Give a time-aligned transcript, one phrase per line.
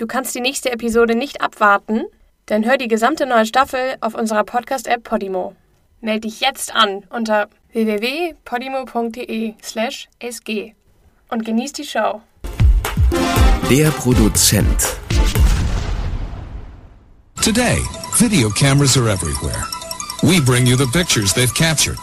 [0.00, 2.04] Du kannst die nächste Episode nicht abwarten?
[2.46, 5.54] Dann hör die gesamte neue Staffel auf unserer Podcast-App Podimo.
[6.00, 10.74] Meld dich jetzt an unter www.podimo.de/sg
[11.28, 12.22] und genieß die Show.
[13.68, 14.96] Der Produzent.
[17.44, 17.82] Today,
[18.18, 19.66] video cameras are everywhere.
[20.22, 21.98] We bring you the pictures they've captured.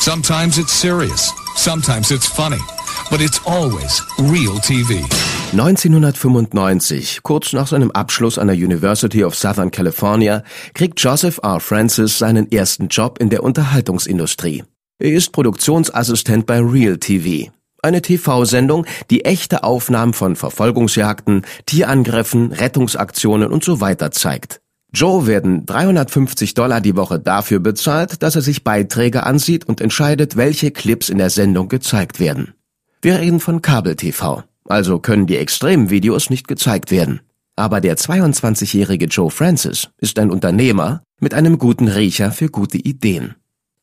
[0.00, 2.62] Sometimes it's serious, sometimes it's funny,
[3.10, 5.04] but it's always real TV.
[5.52, 11.60] 1995, kurz nach seinem Abschluss an der University of Southern California, kriegt Joseph R.
[11.60, 14.64] Francis seinen ersten Job in der Unterhaltungsindustrie.
[14.98, 17.52] Er ist Produktionsassistent bei Real TV.
[17.82, 24.62] Eine TV-Sendung, die echte Aufnahmen von Verfolgungsjagden, Tierangriffen, Rettungsaktionen und so weiter zeigt.
[24.94, 30.36] Joe werden 350 Dollar die Woche dafür bezahlt, dass er sich Beiträge ansieht und entscheidet,
[30.36, 32.54] welche Clips in der Sendung gezeigt werden.
[33.02, 37.20] Wir reden von Kabel-TV, also können die extremen Videos nicht gezeigt werden.
[37.56, 43.34] Aber der 22-jährige Joe Francis ist ein Unternehmer mit einem guten Riecher für gute Ideen.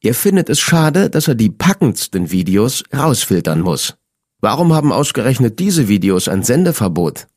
[0.02, 3.96] Er findet es schade, dass er die packendsten Videos rausfiltern muss.
[4.42, 7.28] Warum haben ausgerechnet diese Videos ein Sendeverbot?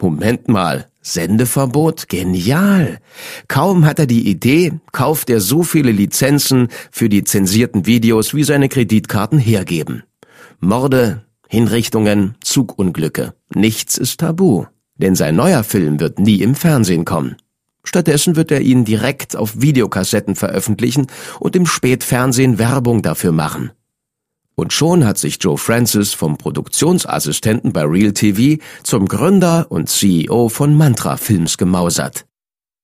[0.00, 2.08] Moment mal, Sendeverbot?
[2.08, 2.98] Genial!
[3.48, 8.44] Kaum hat er die Idee, kauft er so viele Lizenzen für die zensierten Videos, wie
[8.44, 10.04] seine Kreditkarten hergeben.
[10.60, 13.34] Morde, Hinrichtungen, Zugunglücke.
[13.54, 14.66] Nichts ist tabu.
[14.96, 17.36] Denn sein neuer Film wird nie im Fernsehen kommen.
[17.84, 21.06] Stattdessen wird er ihn direkt auf Videokassetten veröffentlichen
[21.38, 23.72] und im Spätfernsehen Werbung dafür machen.
[24.56, 30.48] Und schon hat sich Joe Francis vom Produktionsassistenten bei Real TV zum Gründer und CEO
[30.48, 32.24] von Mantra Films gemausert.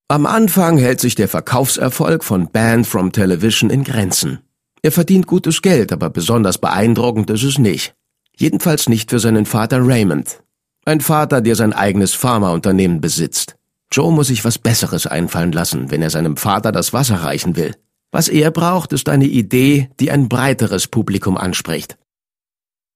[0.08, 4.40] Am Anfang hält sich der Verkaufserfolg von Band from Television in Grenzen.
[4.82, 7.94] Er verdient gutes Geld, aber besonders beeindruckend ist es nicht.
[8.40, 10.42] Jedenfalls nicht für seinen Vater Raymond.
[10.86, 13.56] Ein Vater, der sein eigenes Pharmaunternehmen besitzt.
[13.92, 17.76] Joe muss sich was Besseres einfallen lassen, wenn er seinem Vater das Wasser reichen will.
[18.12, 21.98] Was er braucht, ist eine Idee, die ein breiteres Publikum anspricht.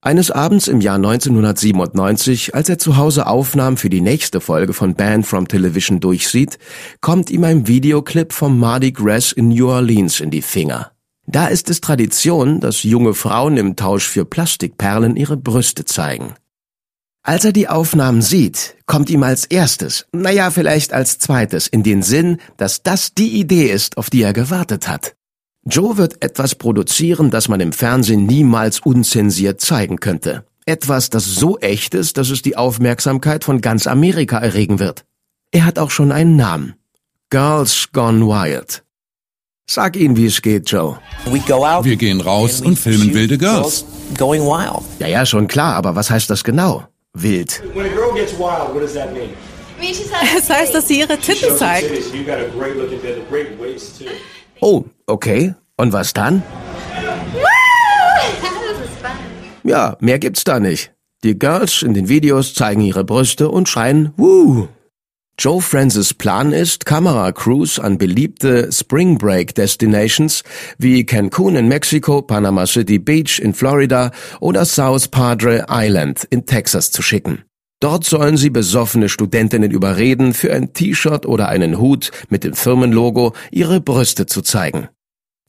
[0.00, 4.94] Eines Abends im Jahr 1997, als er zu Hause Aufnahmen für die nächste Folge von
[4.94, 6.58] Band from Television durchsieht,
[7.02, 10.93] kommt ihm ein Videoclip vom Mardi Gras in New Orleans in die Finger.
[11.26, 16.34] Da ist es Tradition, dass junge Frauen im Tausch für Plastikperlen ihre Brüste zeigen.
[17.22, 22.02] Als er die Aufnahmen sieht, kommt ihm als erstes, naja, vielleicht als zweites, in den
[22.02, 25.14] Sinn, dass das die Idee ist, auf die er gewartet hat.
[25.64, 30.44] Joe wird etwas produzieren, das man im Fernsehen niemals unzensiert zeigen könnte.
[30.66, 35.06] Etwas, das so echt ist, dass es die Aufmerksamkeit von ganz Amerika erregen wird.
[35.50, 36.74] Er hat auch schon einen Namen.
[37.30, 38.83] Girls Gone Wild.
[39.66, 40.98] Sag ihnen, wie es geht, Joe.
[41.84, 43.84] Wir gehen raus und filmen wilde Girls.
[44.98, 46.84] Ja, ja, schon klar, aber was heißt das genau?
[47.14, 47.62] Wild.
[50.36, 51.90] Es heißt, dass sie ihre Titten zeigt.
[54.60, 55.54] Oh, okay.
[55.76, 56.42] Und was dann?
[59.64, 60.92] Ja, mehr gibt's da nicht.
[61.24, 64.68] Die Girls in den Videos zeigen ihre Brüste und schreien Woo.
[65.36, 70.44] Joe Francis Plan ist, Kameracrews an beliebte Spring Break Destinations
[70.78, 76.92] wie Cancun in Mexiko, Panama City Beach in Florida oder South Padre Island in Texas
[76.92, 77.42] zu schicken.
[77.80, 83.34] Dort sollen sie besoffene Studentinnen überreden, für ein T-Shirt oder einen Hut mit dem Firmenlogo
[83.50, 84.88] ihre Brüste zu zeigen.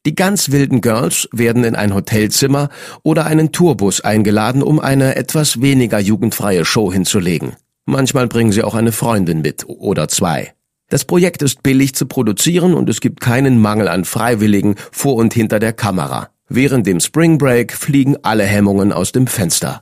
[0.05, 2.69] Die ganz wilden Girls werden in ein Hotelzimmer
[3.03, 7.55] oder einen Tourbus eingeladen, um eine etwas weniger jugendfreie Show hinzulegen.
[7.85, 10.53] Manchmal bringen sie auch eine Freundin mit oder zwei.
[10.89, 15.33] Das Projekt ist billig zu produzieren und es gibt keinen Mangel an Freiwilligen vor und
[15.33, 16.29] hinter der Kamera.
[16.47, 19.81] Während dem Spring Break fliegen alle Hemmungen aus dem Fenster.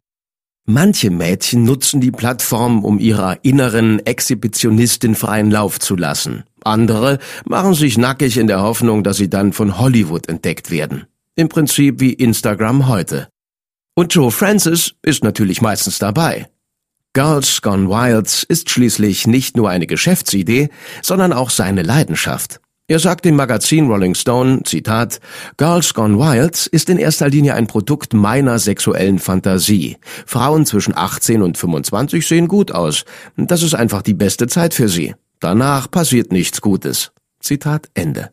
[0.66, 6.46] Manche Mädchen nutzen die Plattform, um ihrer inneren Exhibitionistin freien Lauf zu lassen.
[6.64, 11.06] Andere machen sich nackig in der Hoffnung, dass sie dann von Hollywood entdeckt werden.
[11.36, 13.28] Im Prinzip wie Instagram heute.
[13.94, 16.48] Und Joe Francis ist natürlich meistens dabei.
[17.16, 20.70] Girls Gone Wild ist schließlich nicht nur eine Geschäftsidee,
[21.04, 22.60] sondern auch seine Leidenschaft.
[22.88, 25.20] Er sagt dem Magazin Rolling Stone, Zitat,
[25.58, 29.98] Girls Gone Wild ist in erster Linie ein Produkt meiner sexuellen Fantasie.
[30.26, 33.06] Frauen zwischen 18 und 25 sehen gut aus.
[33.38, 35.14] Das ist einfach die beste Zeit für sie.
[35.40, 37.12] Danach passiert nichts Gutes.
[37.40, 38.32] Zitat Ende.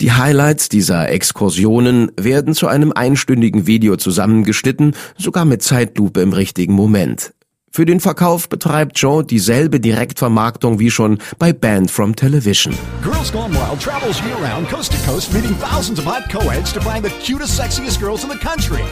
[0.00, 6.72] Die Highlights dieser Exkursionen werden zu einem einstündigen Video zusammengeschnitten, sogar mit Zeitlupe im richtigen
[6.72, 7.34] Moment.
[7.76, 12.72] Für den Verkauf betreibt Joe dieselbe Direktvermarktung wie schon bei Band from Television.
[13.02, 16.80] Girls Gone Wild travels year round, coast to coast, meeting thousands of hot co-eds to
[16.80, 18.84] find the cutest, sexiest girls in the country.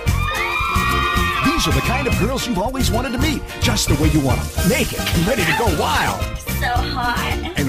[1.62, 4.18] These are the kind of girls you've always wanted to meet, just the way you
[4.18, 6.18] want them, naked and ready to go wild.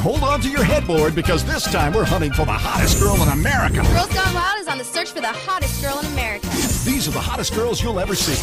[0.01, 3.29] hold on to your headboard because this time we're hunting for the hottest girl in
[3.29, 3.83] America.
[3.93, 6.47] Girls Gone Wild is on the search for the hottest girl in America.
[6.85, 8.33] These are the hottest girls you'll ever see.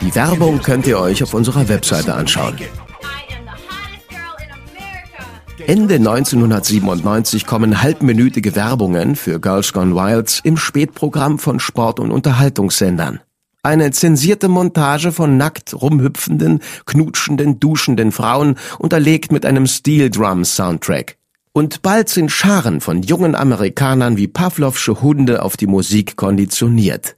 [0.00, 2.56] Die Werbung könnt ihr euch auf unserer Webseite anschauen.
[2.58, 5.24] I am the hottest girl in America.
[5.68, 13.20] Ende 1997 kommen halbminütige Werbungen für Girls Gone Wild im Spätprogramm von Sport- und Unterhaltungssendern.
[13.66, 21.16] Eine zensierte Montage von nackt rumhüpfenden, knutschenden, duschenden Frauen, unterlegt mit einem Steel Drum Soundtrack.
[21.52, 27.16] Und bald sind Scharen von jungen Amerikanern wie Pavlovsche Hunde auf die Musik konditioniert.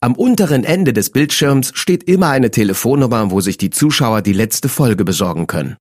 [0.00, 4.68] Am unteren Ende des Bildschirms steht immer eine Telefonnummer, wo sich die Zuschauer die letzte
[4.68, 5.76] Folge besorgen können.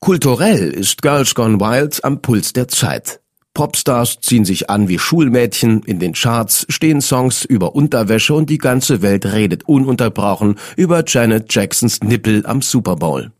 [0.00, 3.20] Kulturell ist Girls Gone Wild am Puls der Zeit.
[3.54, 8.58] Popstars ziehen sich an wie Schulmädchen, in den Charts stehen Songs über Unterwäsche und die
[8.58, 13.30] ganze Welt redet ununterbrochen über Janet Jacksons Nippel am Super Bowl.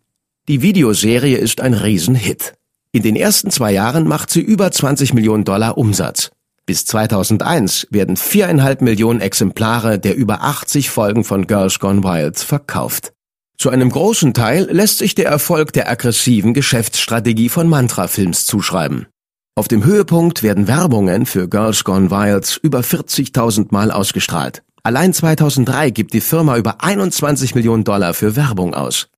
[0.46, 2.54] Die Videoserie ist ein Riesenhit.
[2.92, 6.30] In den ersten zwei Jahren macht sie über 20 Millionen Dollar Umsatz.
[6.64, 13.12] Bis 2001 werden viereinhalb Millionen Exemplare der über 80 Folgen von Girls Gone Wild verkauft.
[13.58, 19.06] Zu einem großen Teil lässt sich der Erfolg der aggressiven Geschäftsstrategie von Mantra-Films zuschreiben.
[19.56, 24.64] Auf dem Höhepunkt werden Werbungen für Girls Gone Wild über 40.000 Mal ausgestrahlt.
[24.82, 29.08] Allein 2003 gibt die Firma über 21 Millionen Dollar für Werbung aus.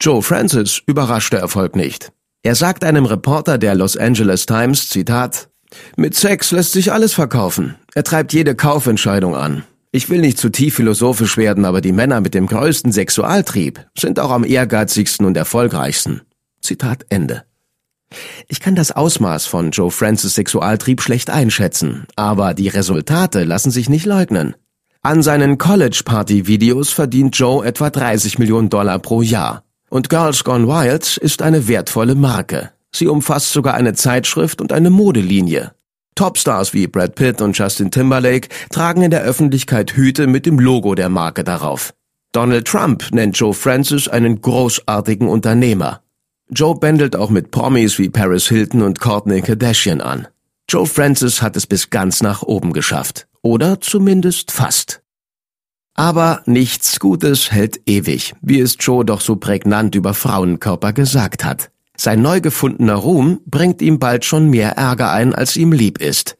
[0.00, 2.12] Joe Francis überrascht der Erfolg nicht.
[2.42, 5.50] Er sagt einem Reporter der Los Angeles Times, Zitat,
[5.96, 7.74] mit Sex lässt sich alles verkaufen.
[7.94, 9.64] Er treibt jede Kaufentscheidung an.
[9.92, 14.18] Ich will nicht zu tief philosophisch werden, aber die Männer mit dem größten Sexualtrieb sind
[14.18, 16.22] auch am ehrgeizigsten und erfolgreichsten.
[16.62, 17.44] Zitat Ende.
[18.48, 23.88] Ich kann das Ausmaß von Joe Francis Sexualtrieb schlecht einschätzen, aber die Resultate lassen sich
[23.88, 24.54] nicht leugnen.
[25.02, 29.62] An seinen College-Party-Videos verdient Joe etwa 30 Millionen Dollar pro Jahr.
[29.88, 32.72] Und Girls Gone Wild ist eine wertvolle Marke.
[32.92, 35.72] Sie umfasst sogar eine Zeitschrift und eine Modelinie.
[36.16, 40.94] Topstars wie Brad Pitt und Justin Timberlake tragen in der Öffentlichkeit Hüte mit dem Logo
[40.94, 41.92] der Marke darauf.
[42.32, 46.02] Donald Trump nennt Joe Francis einen großartigen Unternehmer.
[46.48, 50.28] Joe bändelt auch mit Promis wie Paris Hilton und Courtney Kardashian an.
[50.68, 53.26] Joe Francis hat es bis ganz nach oben geschafft.
[53.42, 55.02] Oder zumindest fast.
[55.94, 61.70] Aber nichts Gutes hält ewig, wie es Joe doch so prägnant über Frauenkörper gesagt hat.
[61.96, 66.36] Sein neu gefundener Ruhm bringt ihm bald schon mehr Ärger ein, als ihm lieb ist.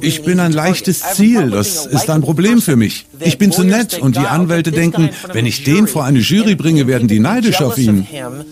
[0.00, 3.06] Ich bin ein leichtes Ziel, das ist ein Problem für mich.
[3.20, 6.86] Ich bin zu nett und die Anwälte denken, wenn ich den vor eine Jury bringe,
[6.86, 8.06] werden die neidisch auf ihn.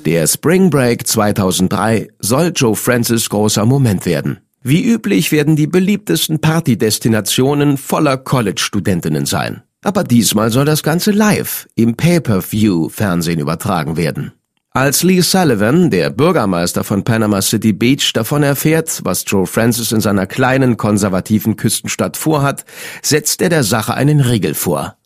[0.04, 4.38] Der Spring Break 2003 soll Joe Francis großer Moment werden.
[4.62, 9.62] Wie üblich werden die beliebtesten Partydestinationen voller College-Studentinnen sein.
[9.82, 14.32] Aber diesmal soll das Ganze live im Pay-per-View-Fernsehen übertragen werden.
[14.72, 20.00] Als Lee Sullivan, der Bürgermeister von Panama City Beach, davon erfährt, was Joe Francis in
[20.00, 22.64] seiner kleinen konservativen Küstenstadt vorhat,
[23.02, 24.96] setzt er der Sache einen Riegel vor.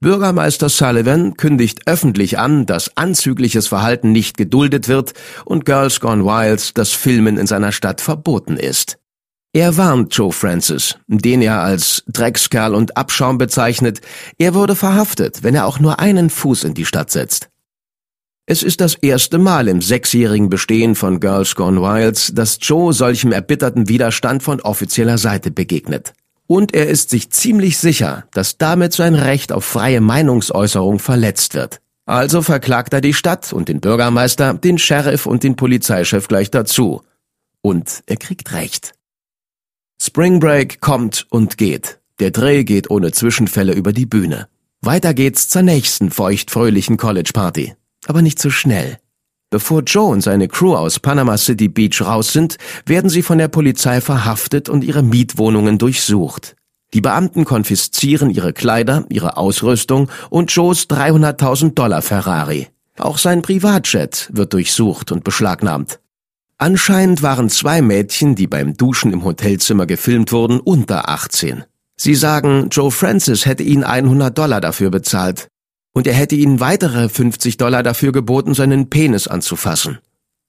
[0.00, 5.14] Bürgermeister Sullivan kündigt öffentlich an, dass anzügliches Verhalten nicht geduldet wird
[5.46, 8.98] und Girls Gone Wild das Filmen in seiner Stadt verboten ist.
[9.54, 14.02] Er warnt Joe Francis, den er als Dreckskerl und Abschaum bezeichnet,
[14.36, 17.48] er wurde verhaftet, wenn er auch nur einen Fuß in die Stadt setzt.
[18.48, 23.32] Es ist das erste Mal im sechsjährigen Bestehen von Girls Gone Wild, dass Joe solchem
[23.32, 26.12] erbitterten Widerstand von offizieller Seite begegnet.
[26.46, 31.80] Und er ist sich ziemlich sicher, dass damit sein Recht auf freie Meinungsäußerung verletzt wird.
[32.04, 37.02] Also verklagt er die Stadt und den Bürgermeister, den Sheriff und den Polizeichef gleich dazu.
[37.62, 38.94] Und er kriegt recht.
[40.00, 41.98] Spring Break kommt und geht.
[42.20, 44.46] Der Dreh geht ohne Zwischenfälle über die Bühne.
[44.82, 47.74] Weiter geht's zur nächsten feuchtfröhlichen College Party
[48.06, 48.98] aber nicht so schnell.
[49.50, 53.48] Bevor Joe und seine Crew aus Panama City Beach raus sind, werden sie von der
[53.48, 56.56] Polizei verhaftet und ihre Mietwohnungen durchsucht.
[56.94, 62.68] Die Beamten konfiszieren ihre Kleider, ihre Ausrüstung und Joes 300.000 Dollar Ferrari.
[62.98, 66.00] Auch sein Privatjet wird durchsucht und beschlagnahmt.
[66.58, 71.64] Anscheinend waren zwei Mädchen, die beim Duschen im Hotelzimmer gefilmt wurden, unter 18.
[71.96, 75.48] Sie sagen, Joe Francis hätte ihnen 100 Dollar dafür bezahlt
[75.96, 79.96] und er hätte ihnen weitere 50 Dollar dafür geboten, seinen Penis anzufassen.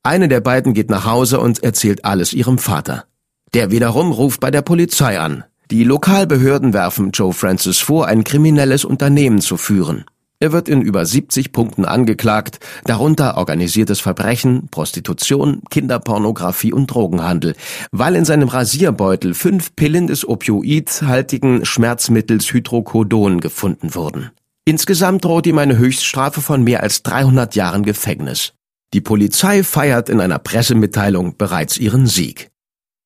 [0.03, 3.05] Eine der beiden geht nach Hause und erzählt alles ihrem Vater.
[3.53, 5.45] Der wiederum ruft bei der Polizei an.
[5.71, 10.03] Die Lokalbehörden werfen Joe Francis vor, ein kriminelles Unternehmen zu führen.
[10.41, 17.55] Er wird in über 70 Punkten angeklagt, darunter organisiertes Verbrechen, Prostitution, Kinderpornografie und Drogenhandel,
[17.93, 24.31] weil in seinem Rasierbeutel fünf Pillen des opioidhaltigen Schmerzmittels Hydrocodon gefunden wurden.
[24.67, 28.51] Insgesamt droht ihm eine Höchststrafe von mehr als 300 Jahren Gefängnis.
[28.93, 32.49] Die Polizei feiert in einer Pressemitteilung bereits ihren Sieg.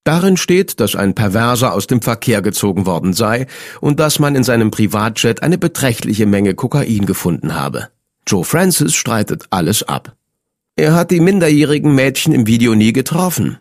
[0.04, 3.46] Darin steht, dass ein Perverser aus dem Verkehr gezogen worden sei
[3.80, 7.90] und dass man in seinem Privatjet eine beträchtliche Menge Kokain gefunden habe.
[8.26, 10.16] Joe Francis streitet alles ab.
[10.76, 13.60] Er hat die minderjährigen Mädchen im Video nie getroffen.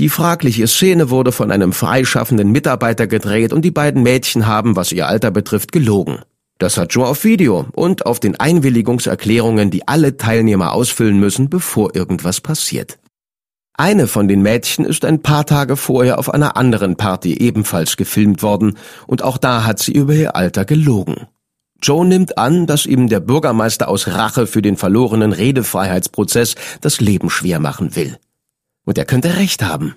[0.00, 4.90] Die fragliche Szene wurde von einem freischaffenden Mitarbeiter gedreht und die beiden Mädchen haben, was
[4.90, 6.20] ihr Alter betrifft, gelogen.
[6.58, 11.94] Das hat Joe auf Video und auf den Einwilligungserklärungen, die alle Teilnehmer ausfüllen müssen, bevor
[11.94, 12.98] irgendwas passiert.
[13.74, 18.42] Eine von den Mädchen ist ein paar Tage vorher auf einer anderen Party ebenfalls gefilmt
[18.42, 21.26] worden und auch da hat sie über ihr Alter gelogen.
[21.82, 27.28] Joe nimmt an, dass ihm der Bürgermeister aus Rache für den verlorenen Redefreiheitsprozess das Leben
[27.28, 28.18] schwer machen will.
[28.84, 29.96] Und er könnte recht haben.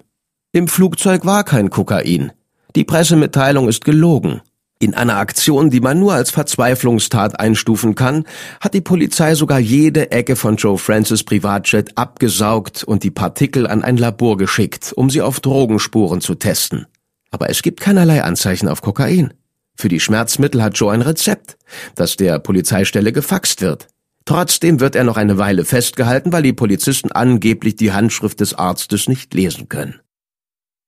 [0.52, 2.32] Im Flugzeug war kein Kokain.
[2.76, 4.42] Die Pressemitteilung ist gelogen.
[4.78, 8.26] In einer Aktion, die man nur als Verzweiflungstat einstufen kann,
[8.60, 13.84] hat die Polizei sogar jede Ecke von Joe Francis Privatjet abgesaugt und die Partikel an
[13.84, 16.88] ein Labor geschickt, um sie auf Drogenspuren zu testen.
[17.32, 19.34] Aber es gibt keinerlei Anzeichen auf Kokain.
[19.76, 21.58] Für die Schmerzmittel hat Joe ein Rezept,
[21.96, 23.88] das der Polizeistelle gefaxt wird.
[24.26, 29.08] Trotzdem wird er noch eine Weile festgehalten, weil die Polizisten angeblich die Handschrift des Arztes
[29.08, 30.02] nicht lesen können.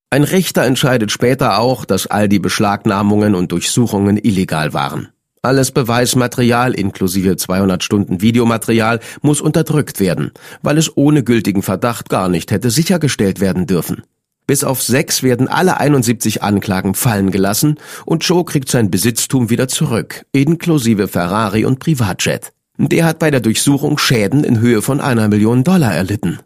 [0.10, 5.10] Ein Richter entscheidet später auch, dass all die Beschlagnahmungen und Durchsuchungen illegal waren.
[5.42, 12.30] Alles Beweismaterial inklusive 200 Stunden Videomaterial muss unterdrückt werden, weil es ohne gültigen Verdacht gar
[12.30, 14.04] nicht hätte sichergestellt werden dürfen.
[14.48, 19.68] Bis auf sechs werden alle 71 Anklagen fallen gelassen und Joe kriegt sein Besitztum wieder
[19.68, 22.54] zurück, inklusive Ferrari und Privatjet.
[22.78, 26.40] Der hat bei der Durchsuchung Schäden in Höhe von einer Million Dollar erlitten.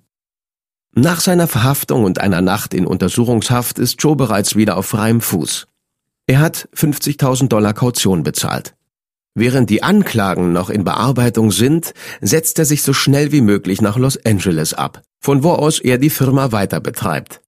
[0.93, 5.67] Nach seiner Verhaftung und einer Nacht in Untersuchungshaft ist Joe bereits wieder auf freiem Fuß.
[6.27, 8.75] Er hat 50.000 Dollar Kaution bezahlt.
[9.33, 13.97] Während die Anklagen noch in Bearbeitung sind, setzt er sich so schnell wie möglich nach
[13.97, 17.41] Los Angeles ab, von wo aus er die Firma weiter betreibt.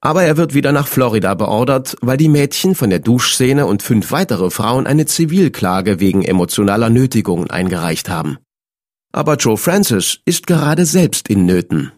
[0.00, 4.10] Aber er wird wieder nach Florida beordert, weil die Mädchen von der Duschszene und fünf
[4.10, 8.38] weitere Frauen eine Zivilklage wegen emotionaler Nötigungen eingereicht haben.
[9.12, 11.92] Aber Joe Francis ist gerade selbst in Nöten.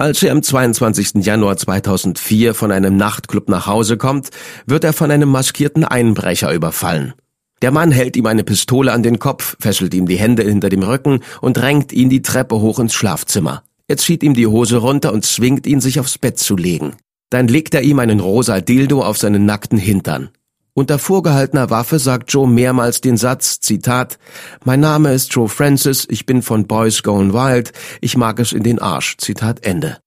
[0.00, 1.26] Als er am 22.
[1.26, 4.30] Januar 2004 von einem Nachtclub nach Hause kommt,
[4.64, 7.12] wird er von einem maskierten Einbrecher überfallen.
[7.60, 10.82] Der Mann hält ihm eine Pistole an den Kopf, fesselt ihm die Hände hinter dem
[10.82, 13.62] Rücken und drängt ihn die Treppe hoch ins Schlafzimmer.
[13.88, 16.94] Er zieht ihm die Hose runter und zwingt ihn, sich aufs Bett zu legen.
[17.28, 20.30] Dann legt er ihm einen rosa Dildo auf seinen nackten Hintern.
[20.72, 24.18] Unter vorgehaltener Waffe sagt Joe mehrmals den Satz, Zitat,
[24.64, 28.62] Mein Name ist Joe Francis, ich bin von Boys Gone Wild, ich mag es in
[28.62, 29.98] den Arsch, Zitat Ende.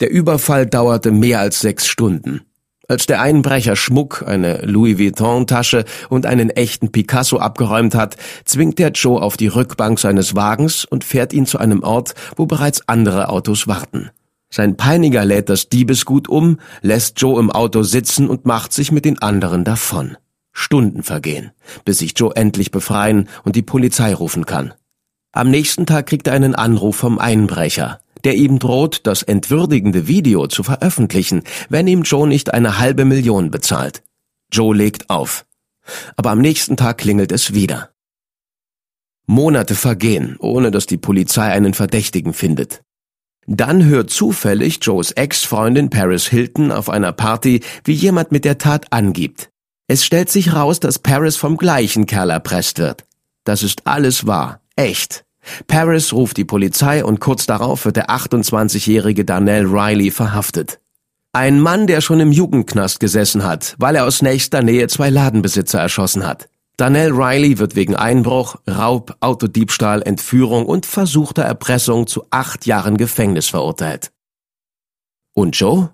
[0.00, 2.42] Der Überfall dauerte mehr als sechs Stunden.
[2.88, 8.90] Als der Einbrecher Schmuck, eine Louis Vuitton-Tasche und einen echten Picasso abgeräumt hat, zwingt er
[8.92, 13.28] Joe auf die Rückbank seines Wagens und fährt ihn zu einem Ort, wo bereits andere
[13.28, 14.10] Autos warten.
[14.48, 19.04] Sein Peiniger lädt das Diebesgut um, lässt Joe im Auto sitzen und macht sich mit
[19.04, 20.16] den anderen davon.
[20.52, 21.50] Stunden vergehen,
[21.84, 24.72] bis sich Joe endlich befreien und die Polizei rufen kann.
[25.32, 30.46] Am nächsten Tag kriegt er einen Anruf vom Einbrecher, der ihm droht, das entwürdigende Video
[30.46, 34.02] zu veröffentlichen, wenn ihm Joe nicht eine halbe Million bezahlt.
[34.50, 35.44] Joe legt auf.
[36.16, 37.90] Aber am nächsten Tag klingelt es wieder.
[39.26, 42.82] Monate vergehen, ohne dass die Polizei einen Verdächtigen findet.
[43.46, 48.92] Dann hört zufällig Joes Ex-Freundin Paris Hilton auf einer Party, wie jemand mit der Tat
[48.92, 49.50] angibt.
[49.86, 53.04] Es stellt sich raus, dass Paris vom gleichen Kerl erpresst wird.
[53.44, 55.24] Das ist alles wahr, echt.
[55.68, 60.80] Paris ruft die Polizei und kurz darauf wird der 28-jährige Darnell Riley verhaftet.
[61.32, 65.78] Ein Mann, der schon im Jugendknast gesessen hat, weil er aus nächster Nähe zwei Ladenbesitzer
[65.78, 66.48] erschossen hat.
[66.76, 73.48] Daniel Riley wird wegen Einbruch, Raub, Autodiebstahl, Entführung und versuchter Erpressung zu acht Jahren Gefängnis
[73.48, 74.12] verurteilt.
[75.32, 75.90] Und Joe?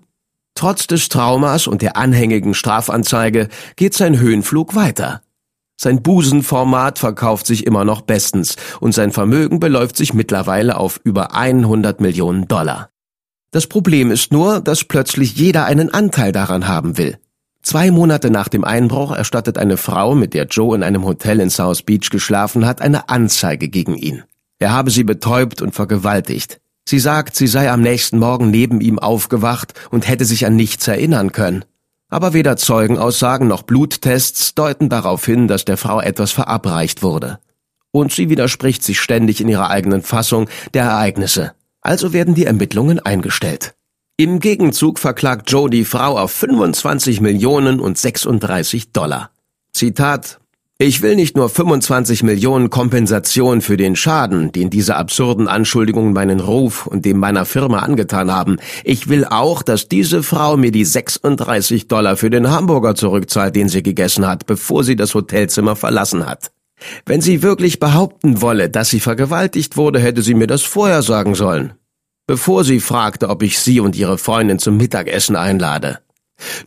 [0.55, 5.21] Trotz des Traumas und der anhängigen Strafanzeige geht sein Höhenflug weiter.
[5.77, 11.33] Sein Busenformat verkauft sich immer noch bestens und sein Vermögen beläuft sich mittlerweile auf über
[11.33, 12.89] 100 Millionen Dollar.
[13.51, 17.17] Das Problem ist nur, dass plötzlich jeder einen Anteil daran haben will.
[17.63, 21.49] Zwei Monate nach dem Einbruch erstattet eine Frau, mit der Joe in einem Hotel in
[21.49, 24.23] South Beach geschlafen hat, eine Anzeige gegen ihn.
[24.59, 26.59] Er habe sie betäubt und vergewaltigt.
[26.85, 30.87] Sie sagt, sie sei am nächsten Morgen neben ihm aufgewacht und hätte sich an nichts
[30.89, 31.63] erinnern können.
[32.09, 37.39] Aber weder Zeugenaussagen noch Bluttests deuten darauf hin, dass der Frau etwas verabreicht wurde.
[37.91, 41.53] Und sie widerspricht sich ständig in ihrer eigenen Fassung der Ereignisse.
[41.79, 43.73] Also werden die Ermittlungen eingestellt.
[44.15, 49.31] Im Gegenzug verklagt Joe die Frau auf 25 Millionen und 36 Dollar.
[49.73, 50.39] Zitat
[50.77, 56.41] Ich will nicht nur 25 Millionen Kompensation für den Schaden, den diese absurden Anschuldigungen meinen
[56.41, 58.57] Ruf und dem meiner Firma angetan haben.
[58.83, 63.67] Ich will auch, dass diese Frau mir die 36 Dollar für den Hamburger zurückzahlt, den
[63.67, 66.51] sie gegessen hat, bevor sie das Hotelzimmer verlassen hat.
[67.07, 71.33] Wenn sie wirklich behaupten wolle, dass sie vergewaltigt wurde, hätte sie mir das vorher sagen
[71.33, 71.73] sollen.
[72.25, 75.99] Bevor sie fragte, ob ich sie und ihre Freundin zum Mittagessen einlade.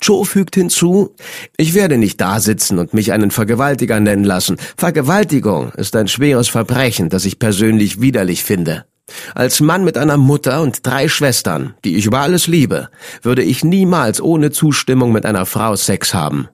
[0.01, 1.15] Joe fügt hinzu,
[1.57, 4.59] ich werde nicht da sitzen und mich einen Vergewaltiger nennen lassen.
[4.77, 8.87] Vergewaltigung ist ein schweres Verbrechen, das ich persönlich widerlich finde.
[9.35, 12.91] Als Mann mit einer Mutter und drei Schwestern, die ich über alles liebe,
[13.23, 16.49] würde ich niemals ohne Zustimmung mit einer Frau Sex haben.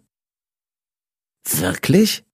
[1.50, 2.24] Wirklich?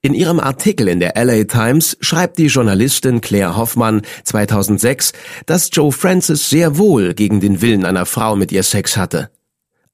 [0.00, 5.12] In ihrem Artikel in der LA Times schreibt die Journalistin Claire Hoffmann 2006,
[5.46, 9.28] dass Joe Francis sehr wohl gegen den Willen einer Frau mit ihr Sex hatte.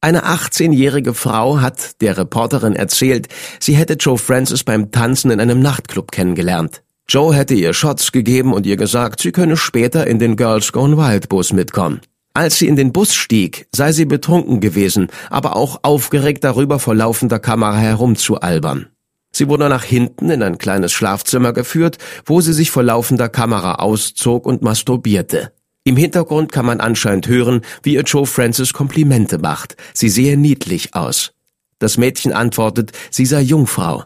[0.03, 5.61] Eine 18-jährige Frau hat der Reporterin erzählt, sie hätte Joe Francis beim Tanzen in einem
[5.61, 6.83] Nachtclub kennengelernt.
[7.09, 10.99] Joe hätte ihr Shots gegeben und ihr gesagt, sie könne später in den Girls Gone
[10.99, 12.03] Wild Bus mitkommen.
[12.35, 16.95] Als sie in den Bus stieg, sei sie betrunken gewesen, aber auch aufgeregt darüber vor
[16.95, 18.89] laufender Kamera herumzualbern.
[19.35, 23.77] Sie wurde nach hinten in ein kleines Schlafzimmer geführt, wo sie sich vor laufender Kamera
[23.77, 25.53] auszog und masturbierte.
[25.83, 29.77] Im Hintergrund kann man anscheinend hören, wie ihr Joe Francis Komplimente macht.
[29.93, 31.33] Sie sehe niedlich aus.
[31.81, 34.05] Das Mädchen antwortet, sie sei Jungfrau.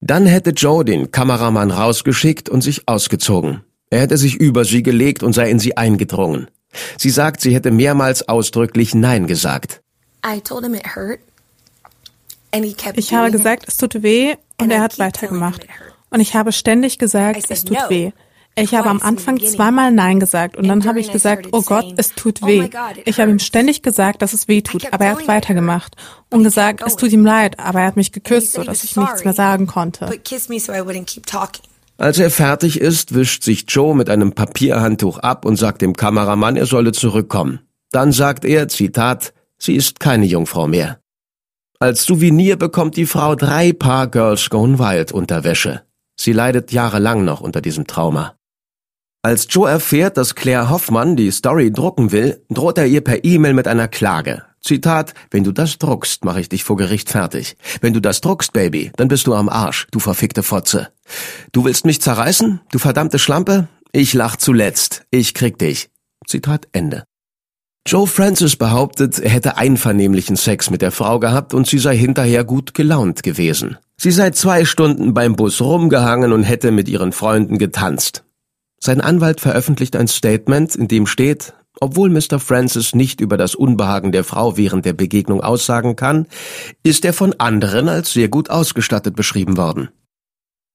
[0.00, 3.62] Dann hätte Joe den Kameramann rausgeschickt und sich ausgezogen.
[3.90, 6.46] Er hätte sich über sie gelegt und sei in sie eingedrungen.
[6.96, 9.82] Sie sagt, sie hätte mehrmals ausdrücklich Nein gesagt.
[12.52, 15.66] Ich habe gesagt, es tut weh und er hat weitergemacht.
[16.10, 18.12] Und ich habe ständig gesagt, es tut weh.
[18.56, 22.14] Ich habe am Anfang zweimal Nein gesagt und dann habe ich gesagt, oh Gott, es
[22.14, 22.68] tut oh weh.
[23.04, 25.94] Ich habe ihm ständig gesagt, dass es weh tut, aber er hat weitergemacht
[26.30, 29.32] und gesagt, es tut ihm leid, aber er hat mich geküsst, sodass ich nichts mehr
[29.34, 30.10] sagen konnte.
[32.00, 36.56] Als er fertig ist, wischt sich Joe mit einem Papierhandtuch ab und sagt dem Kameramann,
[36.56, 37.60] er solle zurückkommen.
[37.90, 41.00] Dann sagt er, Zitat, sie ist keine Jungfrau mehr.
[41.80, 45.82] Als Souvenir bekommt die Frau drei Paar Girls Gone Wild Unterwäsche.
[46.18, 48.34] Sie leidet jahrelang noch unter diesem Trauma.
[49.22, 53.52] Als Joe erfährt, dass Claire Hoffmann die Story drucken will, droht er ihr per E-Mail
[53.52, 54.42] mit einer Klage.
[54.60, 57.56] Zitat, wenn du das druckst, mache ich dich vor Gericht fertig.
[57.80, 60.88] Wenn du das druckst, Baby, dann bist du am Arsch, du verfickte Fotze.
[61.52, 63.68] Du willst mich zerreißen, du verdammte Schlampe?
[63.92, 65.90] Ich lach zuletzt, ich krieg dich.
[66.26, 67.04] Zitat Ende.
[67.90, 72.44] Joe Francis behauptet, er hätte einvernehmlichen Sex mit der Frau gehabt und sie sei hinterher
[72.44, 73.78] gut gelaunt gewesen.
[73.96, 78.24] Sie sei zwei Stunden beim Bus rumgehangen und hätte mit ihren Freunden getanzt.
[78.78, 82.38] Sein Anwalt veröffentlicht ein Statement, in dem steht, obwohl Mr.
[82.38, 86.26] Francis nicht über das Unbehagen der Frau während der Begegnung aussagen kann,
[86.82, 89.88] ist er von anderen als sehr gut ausgestattet beschrieben worden.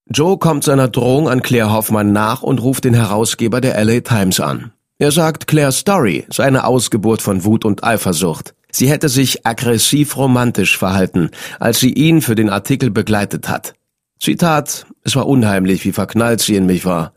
[0.10, 4.40] Joe kommt seiner Drohung an Claire Hoffmann nach und ruft den Herausgeber der LA Times
[4.40, 4.72] an.
[5.04, 8.56] Er sagt, Claire's Story sei eine Ausgeburt von Wut und Eifersucht.
[8.72, 13.74] Sie hätte sich aggressiv romantisch verhalten, als sie ihn für den Artikel begleitet hat.
[14.18, 17.12] Zitat, es war unheimlich, wie verknallt sie in mich war.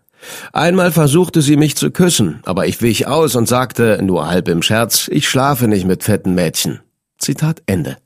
[0.52, 4.62] Einmal versuchte sie mich zu küssen, aber ich wich aus und sagte, nur halb im
[4.62, 6.80] Scherz, ich schlafe nicht mit fetten Mädchen.
[7.18, 7.98] Zitat Ende.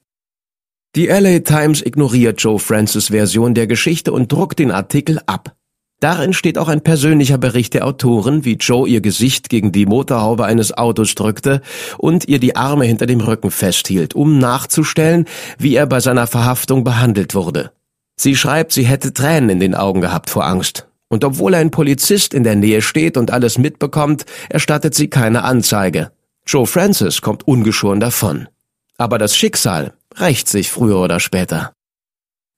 [0.94, 5.56] Die LA Times ignoriert Joe Francis Version der Geschichte und druckt den Artikel ab.
[6.00, 10.46] Darin steht auch ein persönlicher Bericht der Autoren, wie Joe ihr Gesicht gegen die Motorhaube
[10.46, 11.60] eines Autos drückte
[11.98, 15.26] und ihr die Arme hinter dem Rücken festhielt, um nachzustellen,
[15.58, 17.72] wie er bei seiner Verhaftung behandelt wurde.
[18.16, 20.86] Sie schreibt, sie hätte Tränen in den Augen gehabt vor Angst.
[21.08, 26.12] Und obwohl ein Polizist in der Nähe steht und alles mitbekommt, erstattet sie keine Anzeige.
[26.46, 28.48] Joe Francis kommt ungeschoren davon.
[28.96, 31.72] Aber das Schicksal rächt sich früher oder später.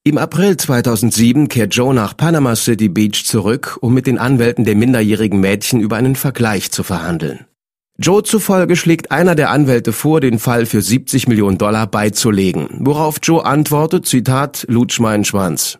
[0.04, 4.74] Im April 2007 kehrt Joe nach Panama City Beach zurück, um mit den Anwälten der
[4.74, 7.46] minderjährigen Mädchen über einen Vergleich zu verhandeln.
[8.00, 13.18] Joe zufolge schlägt einer der Anwälte vor, den Fall für 70 Millionen Dollar beizulegen, worauf
[13.22, 15.78] Joe antwortet, Zitat, lutsch meinen Schwanz.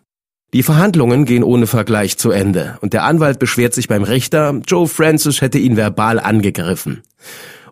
[0.54, 4.87] Die Verhandlungen gehen ohne Vergleich zu Ende und der Anwalt beschwert sich beim Richter, Joe
[4.87, 7.02] Francis hätte ihn verbal angegriffen.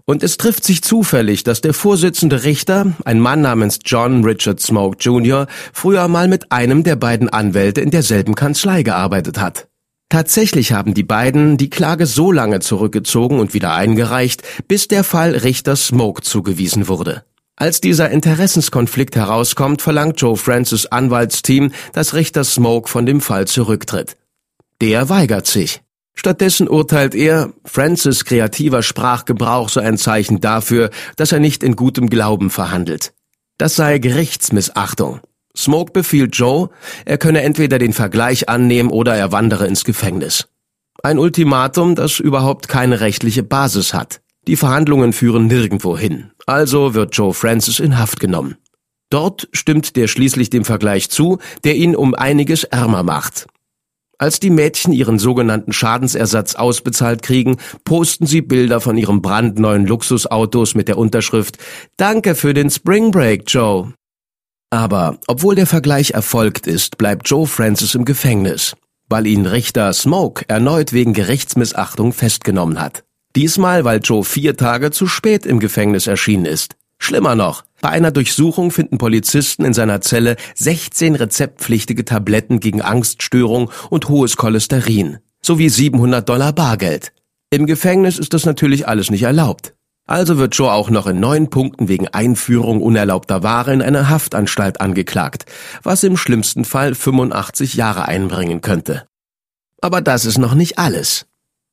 [0.04, 4.96] Und es trifft sich zufällig, dass der Vorsitzende Richter, ein Mann namens John Richard Smoke
[5.00, 9.68] Jr., früher mal mit einem der beiden Anwälte in derselben Kanzlei gearbeitet hat.
[10.08, 15.36] Tatsächlich haben die beiden die Klage so lange zurückgezogen und wieder eingereicht, bis der Fall
[15.36, 17.24] Richter Smoke zugewiesen wurde.
[17.54, 24.16] Als dieser Interessenskonflikt herauskommt, verlangt Joe Francis Anwaltsteam, dass Richter Smoke von dem Fall zurücktritt.
[24.80, 25.82] Der weigert sich.
[26.20, 32.10] Stattdessen urteilt er, Francis kreativer Sprachgebrauch sei ein Zeichen dafür, dass er nicht in gutem
[32.10, 33.14] Glauben verhandelt.
[33.56, 35.20] Das sei Gerichtsmissachtung.
[35.56, 36.68] Smoke befiehlt Joe,
[37.06, 40.48] er könne entweder den Vergleich annehmen oder er wandere ins Gefängnis.
[41.02, 44.20] Ein Ultimatum, das überhaupt keine rechtliche Basis hat.
[44.46, 46.32] Die Verhandlungen führen nirgendwo hin.
[46.44, 48.58] Also wird Joe Francis in Haft genommen.
[49.08, 53.46] Dort stimmt der schließlich dem Vergleich zu, der ihn um einiges ärmer macht.
[54.20, 60.74] Als die Mädchen ihren sogenannten Schadensersatz ausbezahlt kriegen, posten sie Bilder von ihren brandneuen Luxusautos
[60.74, 61.56] mit der Unterschrift
[61.96, 63.94] Danke für den Spring Break, Joe.
[64.68, 68.76] Aber obwohl der Vergleich erfolgt ist, bleibt Joe Francis im Gefängnis,
[69.08, 73.04] weil ihn Richter Smoke erneut wegen Gerichtsmissachtung festgenommen hat.
[73.36, 76.76] Diesmal, weil Joe vier Tage zu spät im Gefängnis erschienen ist.
[76.98, 83.70] Schlimmer noch, bei einer Durchsuchung finden Polizisten in seiner Zelle 16 rezeptpflichtige Tabletten gegen Angststörung
[83.88, 87.12] und hohes Cholesterin, sowie 700 Dollar Bargeld.
[87.50, 89.74] Im Gefängnis ist das natürlich alles nicht erlaubt.
[90.06, 94.80] Also wird Joe auch noch in neun Punkten wegen Einführung unerlaubter Ware in eine Haftanstalt
[94.80, 95.46] angeklagt,
[95.82, 99.06] was im schlimmsten Fall 85 Jahre einbringen könnte.
[99.80, 101.26] Aber das ist noch nicht alles.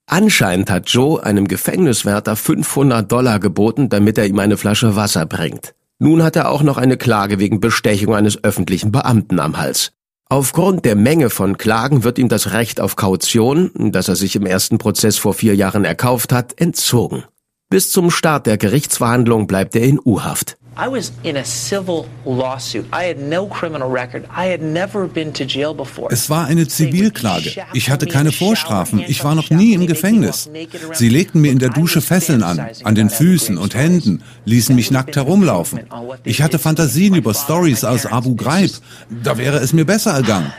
[0.05, 5.73] Anscheinend hat Joe einem Gefängniswärter 500 Dollar geboten, damit er ihm eine Flasche Wasser bringt.
[5.99, 9.93] Nun hat er auch noch eine Klage wegen Bestechung eines öffentlichen Beamten am Hals.
[10.29, 14.45] Aufgrund der Menge von Klagen wird ihm das Recht auf Kaution, das er sich im
[14.45, 17.23] ersten Prozess vor vier Jahren erkauft hat, entzogen.
[17.69, 20.56] Bis zum Start der Gerichtsverhandlung bleibt er in U-Haft.
[20.77, 22.85] I was in a civil lawsuit.
[22.93, 24.25] I had no criminal record.
[24.25, 26.09] I had never been to jail before.
[26.11, 27.55] Es war eine Zivilklage.
[27.73, 28.99] Ich hatte keine Vorstrafen.
[29.07, 30.49] Ich war noch nie im Gefängnis.
[30.93, 34.91] Sie legten mir in der Dusche Fesseln an, an den Füßen und Händen, ließen mich
[34.91, 35.81] nackt herumlaufen.
[36.23, 38.71] Ich hatte Fantasien über Stories aus Abu Ghraib.
[39.23, 40.53] Da wäre es mir besser ergangen.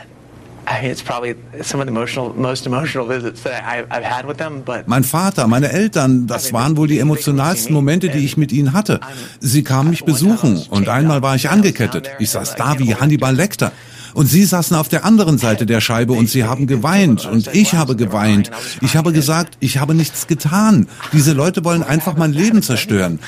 [4.85, 8.99] Mein Vater, meine Eltern, das waren wohl die emotionalsten Momente, die ich mit ihnen hatte.
[9.39, 12.11] Sie kamen mich besuchen und einmal war ich angekettet.
[12.19, 13.71] Ich saß da wie Hannibal Lecter.
[14.13, 17.73] Und sie saßen auf der anderen Seite der Scheibe und sie haben geweint und ich
[17.73, 18.49] habe geweint.
[18.81, 20.87] Ich habe gesagt, ich habe nichts getan.
[21.13, 23.19] Diese Leute wollen einfach mein Leben zerstören.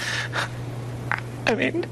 [1.50, 1.86] I mean,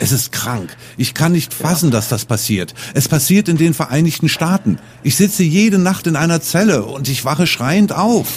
[0.00, 0.76] es ist krank.
[0.96, 2.74] Ich kann nicht fassen, dass das passiert.
[2.94, 4.78] Es passiert in den Vereinigten Staaten.
[5.02, 8.28] Ich sitze jede Nacht in einer Zelle und ich wache schreiend auf.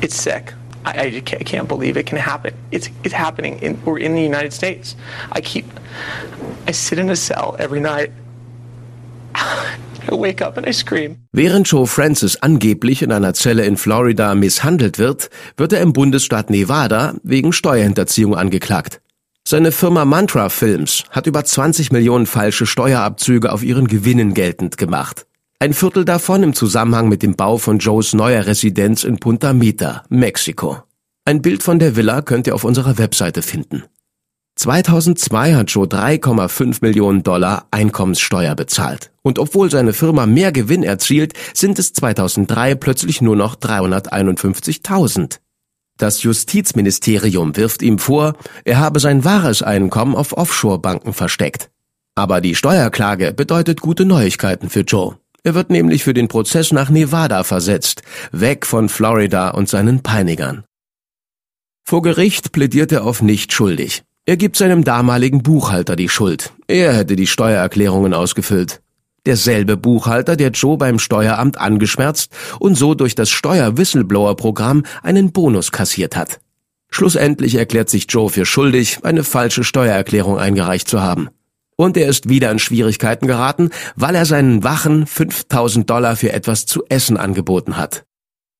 [0.00, 0.54] It's sick.
[0.84, 2.52] I, I can't believe it can happen.
[2.70, 4.96] It's, it's happening in, we're in the United States.
[5.30, 5.64] I keep,
[6.66, 8.10] I sit in a cell every night.
[11.32, 16.50] Während Joe Francis angeblich in einer Zelle in Florida misshandelt wird, wird er im Bundesstaat
[16.50, 19.00] Nevada wegen Steuerhinterziehung angeklagt.
[19.46, 25.26] Seine Firma Mantra Films hat über 20 Millionen falsche Steuerabzüge auf ihren Gewinnen geltend gemacht.
[25.58, 30.04] Ein Viertel davon im Zusammenhang mit dem Bau von Joes neuer Residenz in Punta Mita,
[30.08, 30.82] Mexiko.
[31.24, 33.84] Ein Bild von der Villa könnt ihr auf unserer Webseite finden.
[34.62, 39.10] 2002 hat Joe 3,5 Millionen Dollar Einkommenssteuer bezahlt.
[39.22, 45.40] Und obwohl seine Firma mehr Gewinn erzielt, sind es 2003 plötzlich nur noch 351.000.
[45.98, 51.68] Das Justizministerium wirft ihm vor, er habe sein wahres Einkommen auf Offshore-Banken versteckt.
[52.14, 55.16] Aber die Steuerklage bedeutet gute Neuigkeiten für Joe.
[55.42, 60.62] Er wird nämlich für den Prozess nach Nevada versetzt, weg von Florida und seinen Peinigern.
[61.84, 64.04] Vor Gericht plädiert er auf nicht schuldig.
[64.24, 66.52] Er gibt seinem damaligen Buchhalter die Schuld.
[66.68, 68.80] Er hätte die Steuererklärungen ausgefüllt.
[69.26, 76.14] Derselbe Buchhalter, der Joe beim Steueramt angeschmerzt und so durch das Steuer-Whistleblower-Programm einen Bonus kassiert
[76.14, 76.40] hat.
[76.88, 81.30] Schlussendlich erklärt sich Joe für schuldig, eine falsche Steuererklärung eingereicht zu haben.
[81.74, 86.66] Und er ist wieder in Schwierigkeiten geraten, weil er seinen Wachen 5000 Dollar für etwas
[86.66, 88.04] zu essen angeboten hat.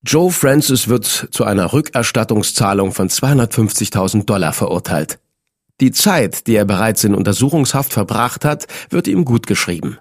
[0.05, 5.21] Joe Francis wird zu einer Rückerstattungszahlung von 250.000 Dollar verurteilt.
[5.81, 9.99] Die Zeit, die er bereits in Untersuchungshaft verbracht hat, wird ihm gut geschrieben.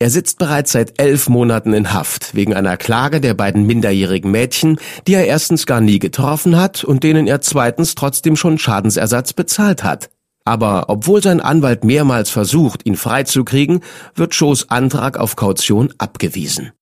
[0.00, 4.78] Er sitzt bereits seit elf Monaten in Haft wegen einer Klage der beiden minderjährigen Mädchen,
[5.06, 9.84] die er erstens gar nie getroffen hat und denen er zweitens trotzdem schon Schadensersatz bezahlt
[9.84, 10.10] hat.
[10.44, 13.80] Aber obwohl sein Anwalt mehrmals versucht, ihn freizukriegen,
[14.14, 16.72] wird Shows Antrag auf Kaution abgewiesen.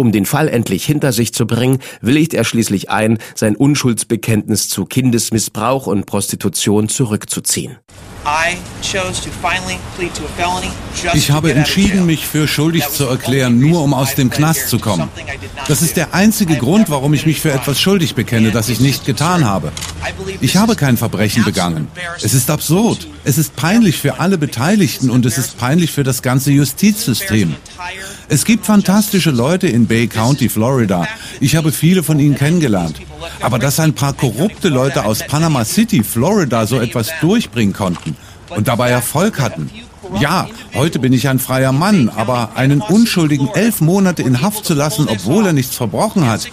[0.00, 4.84] Um den Fall endlich hinter sich zu bringen, willigt er schließlich ein, sein Unschuldsbekenntnis zu
[4.84, 7.78] Kindesmissbrauch und Prostitution zurückzuziehen.
[11.14, 15.08] Ich habe entschieden, mich für schuldig zu erklären, nur um aus dem Knast zu kommen.
[15.66, 19.04] Das ist der einzige Grund, warum ich mich für etwas schuldig bekenne, das ich nicht
[19.04, 19.72] getan habe.
[20.40, 21.88] Ich habe kein Verbrechen begangen.
[22.22, 23.08] Es ist absurd.
[23.24, 27.56] Es ist peinlich für alle Beteiligten und es ist peinlich für das ganze Justizsystem.
[28.30, 31.06] Es gibt fantastische Leute in Bay County, Florida.
[31.40, 33.00] Ich habe viele von ihnen kennengelernt.
[33.40, 38.16] Aber dass ein paar korrupte Leute aus Panama City, Florida so etwas durchbringen konnten,
[38.50, 39.70] und dabei Erfolg hatten.
[40.20, 44.74] Ja, heute bin ich ein freier Mann, aber einen Unschuldigen elf Monate in Haft zu
[44.74, 46.46] lassen, obwohl er nichts verbrochen hat.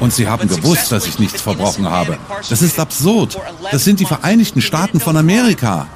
[0.00, 2.18] Und sie haben gewusst, dass ich nichts verbrochen habe.
[2.48, 3.38] Das ist absurd.
[3.70, 5.86] Das sind die Vereinigten Staaten von Amerika.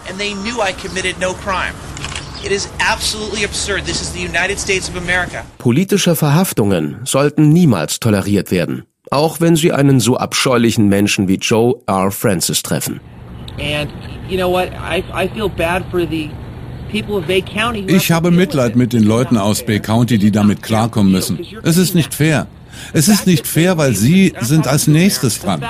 [5.58, 11.76] Politische Verhaftungen sollten niemals toleriert werden, auch wenn sie einen so abscheulichen Menschen wie Joe
[11.86, 12.10] R.
[12.10, 13.00] Francis treffen.
[17.86, 21.38] Ich habe Mitleid mit den Leuten aus Bay County, die damit klarkommen müssen.
[21.62, 22.46] Es ist nicht fair.
[22.92, 25.62] Es ist nicht fair, weil Sie sind als nächstes dran.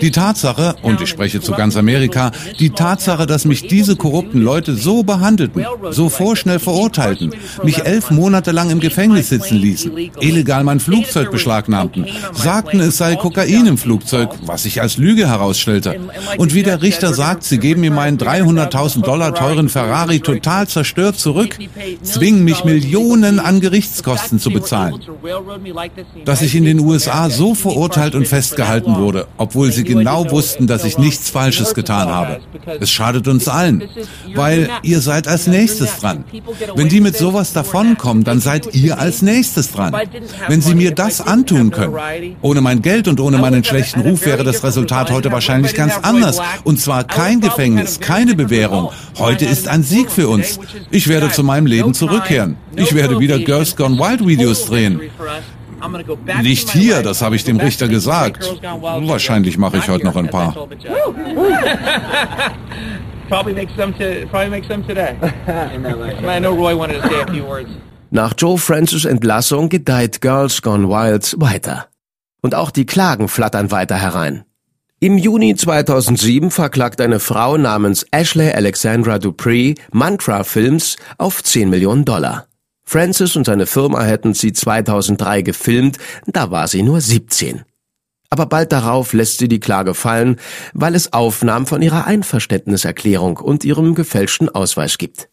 [0.00, 4.74] Die Tatsache, und ich spreche zu ganz Amerika, die Tatsache, dass mich diese korrupten Leute
[4.74, 10.80] so behandelten, so vorschnell verurteilten, mich elf Monate lang im Gefängnis sitzen ließen, illegal mein
[10.80, 15.98] Flugzeug beschlagnahmten, sagten, es sei Kokain im Flugzeug, was sich als Lüge herausstellte.
[16.38, 21.18] Und wie der Richter sagt, sie geben mir meinen 300.000 Dollar teuren Ferrari total zerstört
[21.18, 21.58] zurück,
[22.02, 25.00] zwingen mich Millionen an Gerichtskosten zu bezahlen.
[26.24, 30.84] Dass ich in den USA so verurteilt und festgehalten wurde, obwohl sie genau wussten, dass
[30.84, 32.40] ich nichts Falsches getan habe.
[32.80, 33.88] Es schadet uns allen,
[34.34, 36.24] weil ihr seid als nächstes dran.
[36.74, 39.94] Wenn die mit sowas davonkommen, dann seid ihr als nächstes dran.
[40.48, 41.96] Wenn sie mir das antun können,
[42.42, 46.40] ohne mein Geld und ohne meinen schlechten Ruf wäre das Resultat heute wahrscheinlich ganz anders.
[46.64, 48.90] Und zwar kein Gefängnis, keine Bewährung.
[49.18, 50.58] Heute ist ein Sieg für uns.
[50.90, 52.56] Ich werde zu meinem Leben zurückkehren.
[52.76, 55.00] Ich werde wieder Girls Gone Wild Videos drehen.
[56.42, 58.44] Nicht hier, das habe ich dem Richter gesagt.
[58.62, 60.54] Wahrscheinlich mache ich heute noch ein paar.
[68.10, 71.86] Nach Joe Francis Entlassung gedeiht Girls Gone Wild weiter.
[72.42, 74.44] Und auch die Klagen flattern weiter herein.
[74.98, 82.04] Im Juni 2007 verklagt eine Frau namens Ashley Alexandra Dupree Mantra Films auf 10 Millionen
[82.04, 82.49] Dollar.
[82.90, 87.62] Francis und seine Firma hätten sie 2003 gefilmt, da war sie nur 17.
[88.30, 90.40] Aber bald darauf lässt sie die Klage fallen,
[90.72, 95.28] weil es Aufnahmen von ihrer Einverständniserklärung und ihrem gefälschten Ausweis gibt.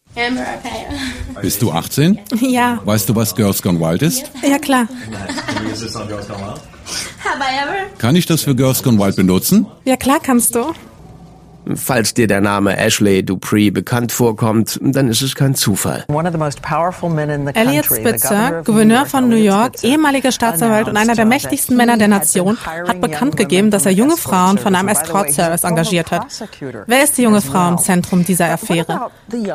[1.42, 2.20] Bist du 18?
[2.40, 2.80] Ja.
[2.84, 4.30] Weißt du, was Girls Gone Wild ist?
[4.48, 4.86] Ja, klar.
[7.98, 9.66] Kann ich das für Girls Gone Wild benutzen?
[9.84, 10.74] Ja, klar kannst du.
[11.74, 16.04] Falls dir der Name Ashley Dupree bekannt vorkommt, dann ist es kein Zufall.
[17.54, 22.56] Elliot Spitzer, Gouverneur von New York, ehemaliger Staatsanwalt und einer der mächtigsten Männer der Nation,
[22.64, 26.26] hat bekannt gegeben, dass er junge Frauen von einem Escort-Service engagiert hat.
[26.86, 29.10] Wer ist die junge Frau im Zentrum dieser Affäre?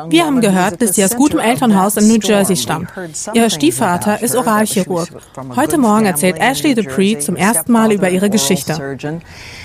[0.08, 2.90] Wir haben gehört, dass sie aus gutem Elternhaus in New Jersey stammt.
[3.32, 5.08] Ihr Stiefvater ist Oralchirurg.
[5.56, 8.96] Heute Morgen erzählt Ashley Dupree zum ersten Mal über ihre Geschichte.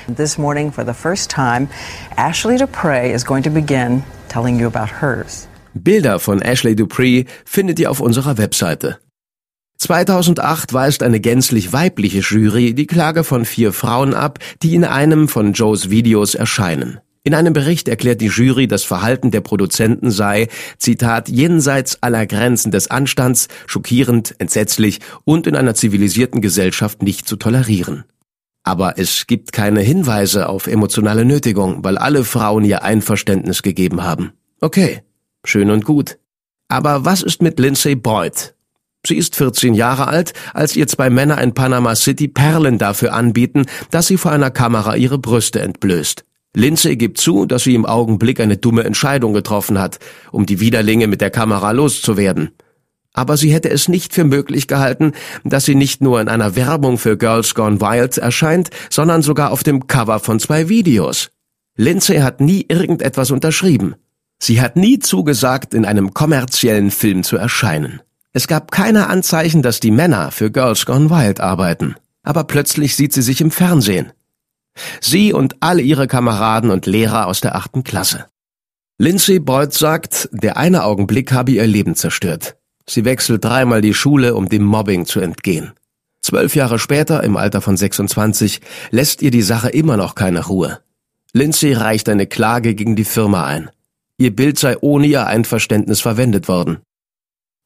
[0.07, 1.67] This morning, for the first time,
[2.17, 5.47] Ashley Dupree is going to begin telling you about hers.
[5.73, 8.99] Bilder von Ashley Dupree findet ihr auf unserer Webseite.
[9.79, 15.29] 2008 weist eine gänzlich weibliche Jury die Klage von vier Frauen ab, die in einem
[15.29, 16.99] von Joes Videos erscheinen.
[17.23, 22.71] In einem Bericht erklärt die Jury, das Verhalten der Produzenten sei, Zitat, jenseits aller Grenzen
[22.71, 28.03] des Anstands, schockierend, entsetzlich und in einer zivilisierten Gesellschaft nicht zu tolerieren.
[28.69, 34.33] Aber es gibt keine Hinweise auf emotionale Nötigung, weil alle Frauen ihr Einverständnis gegeben haben.
[34.61, 35.01] Okay,
[35.43, 36.19] schön und gut.
[36.67, 38.53] Aber was ist mit Lindsay Boyd?
[39.03, 43.65] Sie ist 14 Jahre alt, als ihr zwei Männer in Panama City Perlen dafür anbieten,
[43.89, 46.23] dass sie vor einer Kamera ihre Brüste entblößt.
[46.55, 49.97] Lindsay gibt zu, dass sie im Augenblick eine dumme Entscheidung getroffen hat,
[50.31, 52.51] um die Widerlinge mit der Kamera loszuwerden
[53.13, 56.97] aber sie hätte es nicht für möglich gehalten, dass sie nicht nur in einer Werbung
[56.97, 61.31] für Girls Gone Wild erscheint, sondern sogar auf dem Cover von zwei Videos.
[61.75, 63.95] Lindsay hat nie irgendetwas unterschrieben.
[64.41, 68.01] Sie hat nie zugesagt, in einem kommerziellen Film zu erscheinen.
[68.31, 71.95] Es gab keine Anzeichen, dass die Männer für Girls Gone Wild arbeiten.
[72.23, 74.11] Aber plötzlich sieht sie sich im Fernsehen.
[75.01, 78.25] Sie und alle ihre Kameraden und Lehrer aus der achten Klasse.
[78.97, 82.58] Lindsay Boyd sagt, der eine Augenblick habe ihr Leben zerstört.
[82.89, 85.73] Sie wechselt dreimal die Schule, um dem Mobbing zu entgehen.
[86.21, 90.79] Zwölf Jahre später, im Alter von 26, lässt ihr die Sache immer noch keine Ruhe.
[91.31, 93.69] Lindsay reicht eine Klage gegen die Firma ein.
[94.17, 96.79] Ihr Bild sei ohne ihr Einverständnis verwendet worden.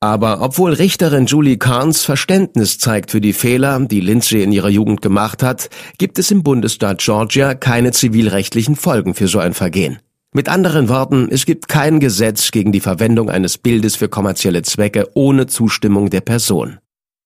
[0.01, 5.01] Aber obwohl Richterin Julie Carnes Verständnis zeigt für die Fehler, die Lindsay in ihrer Jugend
[5.01, 9.99] gemacht hat, gibt es im Bundesstaat Georgia keine zivilrechtlichen Folgen für so ein Vergehen.
[10.35, 15.09] Mit anderen Worten, es gibt kein Gesetz gegen die Verwendung eines Bildes für kommerzielle Zwecke
[15.13, 16.79] ohne Zustimmung der Person.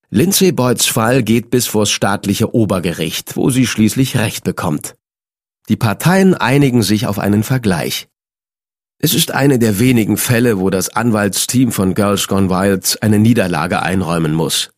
[0.09, 4.95] Lindsay Boyds Fall geht bis vors staatliche Obergericht, wo sie schließlich Recht bekommt.
[5.69, 8.09] Die Parteien einigen sich auf einen Vergleich.
[8.99, 13.81] Es ist eine der wenigen Fälle, wo das Anwaltsteam von Girls Gone Wild eine Niederlage
[13.81, 14.71] einräumen muss.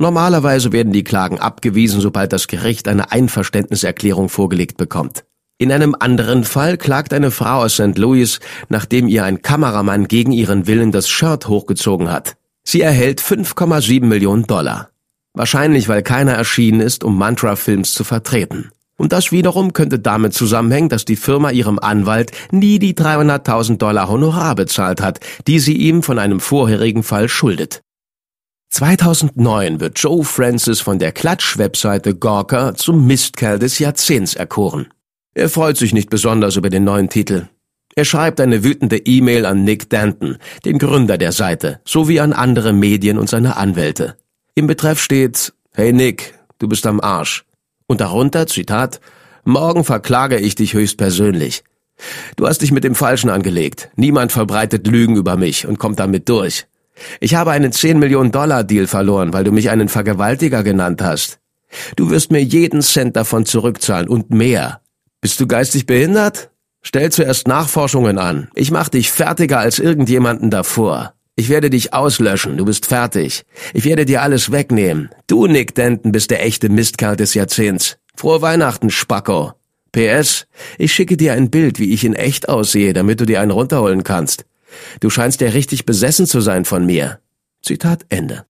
[0.00, 5.24] Normalerweise werden die Klagen abgewiesen, sobald das Gericht eine Einverständniserklärung vorgelegt bekommt.
[5.58, 7.96] In einem anderen Fall klagt eine Frau aus St.
[7.96, 12.36] Louis, nachdem ihr ein Kameramann gegen ihren Willen das Shirt hochgezogen hat.
[12.62, 14.90] Sie erhält 5,7 Millionen Dollar.
[15.32, 18.70] Wahrscheinlich, weil keiner erschienen ist, um Mantra Films zu vertreten.
[18.98, 24.08] Und das wiederum könnte damit zusammenhängen, dass die Firma ihrem Anwalt nie die 300.000 Dollar
[24.08, 27.80] Honorar bezahlt hat, die sie ihm von einem vorherigen Fall schuldet.
[28.70, 34.88] 2009 wird Joe Francis von der Klatsch-Webseite Gawker zum Mistkerl des Jahrzehnts erkoren.
[35.36, 37.48] Er freut sich nicht besonders über den neuen Titel.
[37.94, 42.72] Er schreibt eine wütende E-Mail an Nick Danton, den Gründer der Seite, sowie an andere
[42.72, 44.16] Medien und seine Anwälte.
[44.54, 47.44] Im Betreff steht, Hey Nick, du bist am Arsch.
[47.86, 49.02] Und darunter, Zitat,
[49.44, 51.64] Morgen verklage ich dich höchstpersönlich.
[52.36, 53.90] Du hast dich mit dem Falschen angelegt.
[53.94, 56.66] Niemand verbreitet Lügen über mich und kommt damit durch.
[57.20, 61.40] Ich habe einen 10 Millionen Dollar Deal verloren, weil du mich einen Vergewaltiger genannt hast.
[61.94, 64.80] Du wirst mir jeden Cent davon zurückzahlen und mehr.
[65.20, 66.50] Bist du geistig behindert?
[66.82, 68.48] Stell zuerst Nachforschungen an.
[68.54, 71.14] Ich mach dich fertiger als irgendjemanden davor.
[71.34, 73.44] Ich werde dich auslöschen, du bist fertig.
[73.74, 75.10] Ich werde dir alles wegnehmen.
[75.26, 77.98] Du, Nick Denton, bist der echte Mistkerl des Jahrzehnts.
[78.16, 79.52] Frohe Weihnachten, Spacko.
[79.92, 80.46] PS,
[80.78, 84.02] ich schicke dir ein Bild, wie ich in echt aussehe, damit du dir einen runterholen
[84.02, 84.46] kannst.
[85.00, 87.20] Du scheinst ja richtig besessen zu sein von mir.
[87.62, 88.46] Zitat Ende.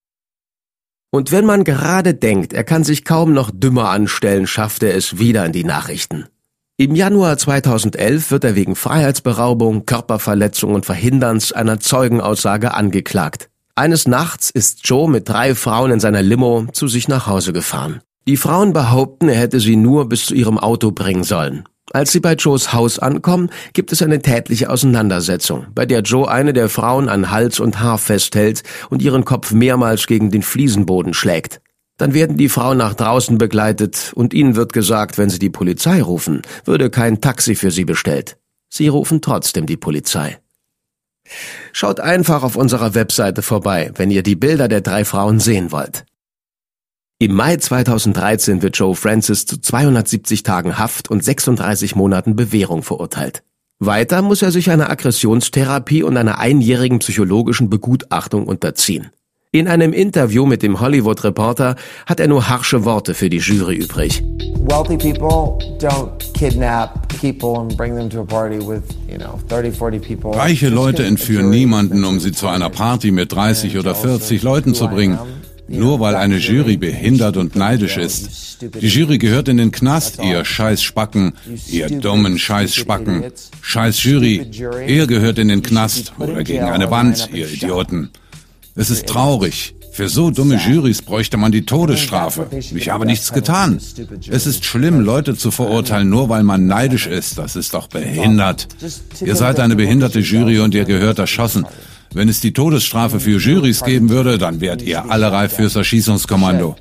[1.11, 5.19] Und wenn man gerade denkt, er kann sich kaum noch dümmer anstellen, schafft er es
[5.19, 6.27] wieder in die Nachrichten.
[6.79, 13.49] Im Januar 2011 wird er wegen Freiheitsberaubung, Körperverletzung und Verhinderns einer Zeugenaussage angeklagt.
[13.75, 18.03] Eines Nachts ist Joe mit drei Frauen in seiner Limo zu sich nach Hause gefahren.
[18.29, 21.65] Die Frauen behaupten, er hätte sie nur bis zu ihrem Auto bringen sollen.
[21.95, 26.53] Als sie bei Joes Haus ankommen, gibt es eine tätliche Auseinandersetzung, bei der Joe eine
[26.53, 31.63] der Frauen an Hals und Haar festhält und ihren Kopf mehrmals gegen den Fliesenboden schlägt.
[31.97, 36.03] Dann werden die Frauen nach draußen begleitet und ihnen wird gesagt, wenn sie die Polizei
[36.03, 38.37] rufen, würde kein Taxi für sie bestellt.
[38.69, 40.39] Sie rufen trotzdem die Polizei.
[41.73, 46.05] Schaut einfach auf unserer Webseite vorbei, wenn ihr die Bilder der drei Frauen sehen wollt.
[47.19, 53.43] Im Mai 2013 wird Joe Francis zu 270 Tagen Haft und 36 Monaten Bewährung verurteilt.
[53.79, 59.11] Weiter muss er sich einer Aggressionstherapie und einer einjährigen psychologischen Begutachtung unterziehen.
[59.57, 63.77] In einem Interview mit dem Hollywood Reporter hat er nur harsche Worte für die Jury
[63.77, 64.23] übrig.
[64.69, 69.75] Wealthy people don't kidnap people and bring them to a party with, you know, 30,
[69.75, 70.39] 40 people.
[70.39, 74.89] Reiche Leute entführen niemanden, um sie zu einer Party mit 30 oder 40 Leuten zu
[74.89, 75.19] bringen.
[75.69, 78.59] Nur weil eine Jury behindert und neidisch ist.
[78.61, 81.33] Die Jury gehört in den Knast, ihr Scheißspacken,
[81.67, 83.25] ihr dummen Scheißspacken.
[83.63, 84.47] Scheiß Jury,
[84.87, 88.11] er gehört in den Knast oder gegen eine Wand, ihr Idioten.
[88.77, 89.75] Es ist traurig.
[89.93, 92.47] Für so dumme Jurys bräuchte man die Todesstrafe.
[92.53, 93.81] Ich habe nichts getan.
[94.29, 97.39] Es ist schlimm, Leute zu verurteilen, nur weil man neidisch ist.
[97.39, 98.69] Das ist doch behindert.
[99.25, 101.65] Ihr seid eine behinderte Jury und ihr gehört erschossen.
[102.13, 106.77] Wenn es die Todesstrafe für Jurys geben würde, dann wärt ihr alle reif fürs Erschießungskommando.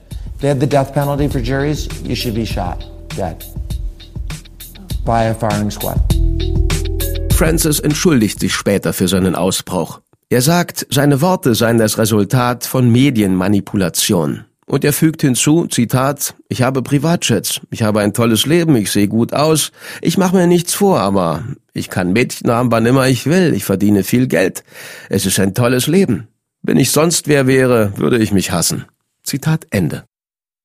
[7.32, 10.02] Francis entschuldigt sich später für seinen Ausbruch.
[10.30, 14.46] Er sagt, seine Worte seien das Resultat von Medienmanipulation.
[14.66, 19.08] Und er fügt hinzu, Zitat, ich habe Privatjets, ich habe ein tolles Leben, ich sehe
[19.08, 23.28] gut aus, ich mache mir nichts vor, aber ich kann Mädchen haben, wann immer ich
[23.28, 24.64] will, ich verdiene viel Geld.
[25.10, 26.28] Es ist ein tolles Leben.
[26.64, 28.86] Wenn ich sonst wer wäre, würde ich mich hassen.
[29.24, 30.06] Zitat Ende.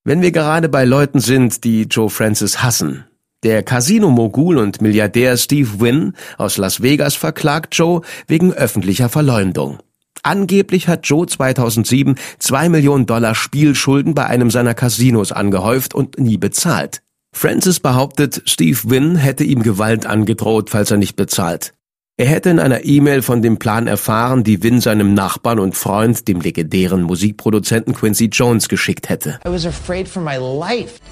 [0.02, 3.04] Wenn wir gerade bei Leuten sind, die Joe Francis hassen,
[3.42, 9.78] der Casino-Mogul und Milliardär Steve Wynn aus Las Vegas verklagt Joe wegen öffentlicher Verleumdung.
[10.22, 16.36] Angeblich hat Joe 2007 zwei Millionen Dollar Spielschulden bei einem seiner Casinos angehäuft und nie
[16.36, 17.02] bezahlt.
[17.32, 21.72] Francis behauptet, Steve Wynn hätte ihm Gewalt angedroht, falls er nicht bezahlt.
[22.20, 26.28] Er hätte in einer E-Mail von dem Plan erfahren, die Win seinem Nachbarn und Freund,
[26.28, 29.40] dem legendären Musikproduzenten Quincy Jones, geschickt hätte.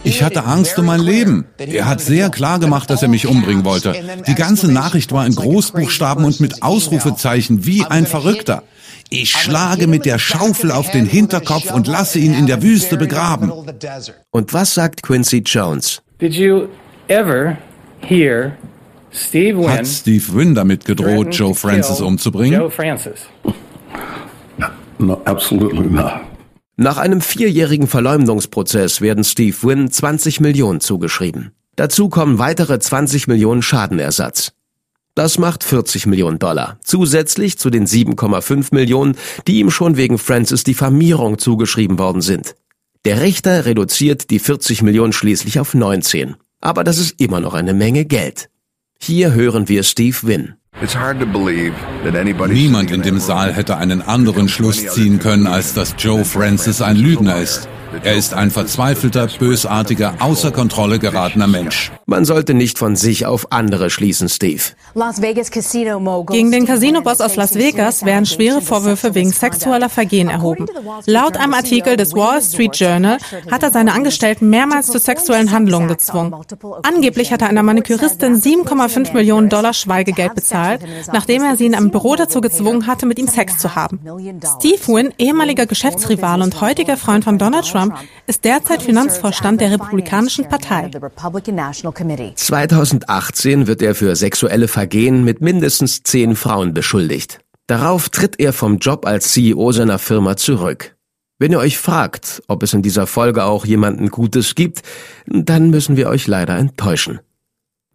[0.04, 1.46] Ich hatte Angst um mein Leben.
[1.56, 3.94] Er hat sehr klar gemacht, dass er mich umbringen wollte.
[4.26, 8.64] Die ganze Nachricht war in Großbuchstaben und mit Ausrufezeichen wie ein Verrückter.
[9.08, 13.50] Ich schlage mit der Schaufel auf den Hinterkopf und lasse ihn in der Wüste begraben.
[14.30, 16.02] Und was sagt Quincy Jones?
[16.20, 16.68] Did you
[17.08, 17.56] ever
[18.02, 18.58] hear
[19.10, 22.60] Steve Wynn Hat Steve Wynn damit gedroht, Joe Francis umzubringen?
[22.60, 23.20] Joe Francis.
[24.98, 26.20] No, absolutely not.
[26.76, 31.52] Nach einem vierjährigen Verleumdungsprozess werden Steve Wynn 20 Millionen zugeschrieben.
[31.76, 34.52] Dazu kommen weitere 20 Millionen Schadenersatz.
[35.14, 39.16] Das macht 40 Millionen Dollar, zusätzlich zu den 7,5 Millionen,
[39.48, 42.54] die ihm schon wegen Francis Diffamierung zugeschrieben worden sind.
[43.04, 46.36] Der Richter reduziert die 40 Millionen schließlich auf 19.
[46.60, 48.50] Aber das ist immer noch eine Menge Geld.
[49.00, 50.54] Hier hören wir Steve Wynn.
[52.48, 56.96] Niemand in dem Saal hätte einen anderen Schluss ziehen können, als dass Joe Francis ein
[56.96, 57.68] Lügner ist.
[58.02, 61.90] Er ist ein verzweifelter, bösartiger, außer Kontrolle geratener Mensch.
[62.06, 64.62] Man sollte nicht von sich auf andere schließen, Steve.
[66.30, 70.66] Gegen den Casino-Boss aus Las Vegas werden schwere Vorwürfe wegen sexueller Vergehen erhoben.
[71.06, 73.18] Laut einem Artikel des Wall Street Journal
[73.50, 76.34] hat er seine Angestellten mehrmals zu sexuellen Handlungen gezwungen.
[76.82, 80.67] Angeblich hat er einer Maniküristin 7,5 Millionen Dollar Schweigegeld bezahlt,
[81.12, 84.00] nachdem er sie in einem Büro dazu gezwungen hatte, mit ihm Sex zu haben.
[84.58, 87.94] Steve Wynn, ehemaliger Geschäftsrival und heutiger Freund von Donald Trump
[88.26, 90.90] ist derzeit Finanzvorstand der Republikanischen Partei.
[92.34, 97.40] 2018 wird er für sexuelle Vergehen mit mindestens zehn Frauen beschuldigt.
[97.66, 100.96] Darauf tritt er vom Job als CEO seiner Firma zurück.
[101.38, 104.82] Wenn ihr euch fragt, ob es in dieser Folge auch jemanden Gutes gibt,
[105.26, 107.20] dann müssen wir euch leider enttäuschen.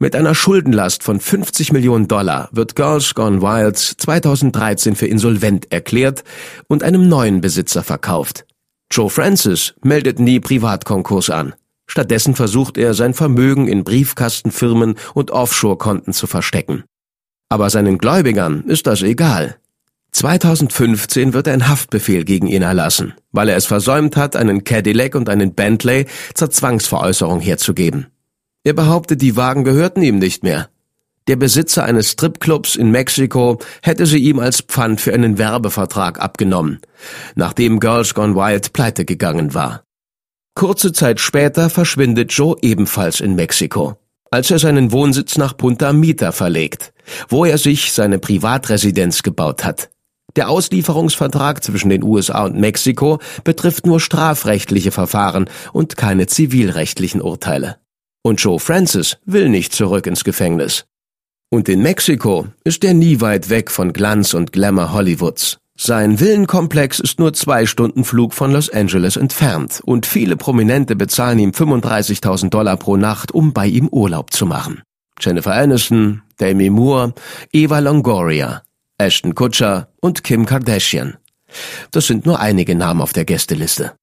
[0.03, 6.25] Mit einer Schuldenlast von 50 Millionen Dollar wird Girls Gone Wild 2013 für insolvent erklärt
[6.67, 8.45] und einem neuen Besitzer verkauft.
[8.91, 11.53] Joe Francis meldet nie Privatkonkurs an.
[11.87, 16.83] Stattdessen versucht er, sein Vermögen in Briefkastenfirmen und Offshore-Konten zu verstecken.
[17.47, 19.55] Aber seinen Gläubigern ist das egal.
[20.11, 25.29] 2015 wird ein Haftbefehl gegen ihn erlassen, weil er es versäumt hat, einen Cadillac und
[25.29, 28.07] einen Bentley zur Zwangsveräußerung herzugeben.
[28.63, 30.69] Er behauptet, die Wagen gehörten ihm nicht mehr.
[31.27, 36.79] Der Besitzer eines Stripclubs in Mexiko hätte sie ihm als Pfand für einen Werbevertrag abgenommen,
[37.35, 39.83] nachdem Girls Gone Wild pleite gegangen war.
[40.55, 43.97] Kurze Zeit später verschwindet Joe ebenfalls in Mexiko,
[44.31, 46.93] als er seinen Wohnsitz nach Punta Mita verlegt,
[47.29, 49.89] wo er sich seine Privatresidenz gebaut hat.
[50.35, 57.77] Der Auslieferungsvertrag zwischen den USA und Mexiko betrifft nur strafrechtliche Verfahren und keine zivilrechtlichen Urteile.
[58.23, 60.85] Und Joe Francis will nicht zurück ins Gefängnis.
[61.49, 65.59] Und in Mexiko ist er nie weit weg von Glanz und Glamour Hollywoods.
[65.77, 71.39] Sein Villenkomplex ist nur zwei Stunden Flug von Los Angeles entfernt und viele Prominente bezahlen
[71.39, 74.83] ihm 35.000 Dollar pro Nacht, um bei ihm Urlaub zu machen.
[75.19, 77.13] Jennifer Aniston, Demi Moore,
[77.51, 78.63] Eva Longoria,
[78.97, 81.17] Ashton Kutcher und Kim Kardashian.
[81.91, 83.93] Das sind nur einige Namen auf der Gästeliste.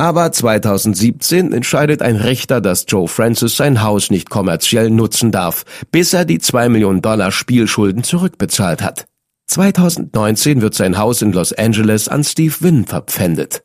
[0.00, 6.14] Aber 2017 entscheidet ein Richter, dass Joe Francis sein Haus nicht kommerziell nutzen darf, bis
[6.14, 9.04] er die 2 Millionen Dollar Spielschulden zurückbezahlt hat.
[9.48, 13.62] 2019 wird sein Haus in Los Angeles an Steve Wynn verpfändet.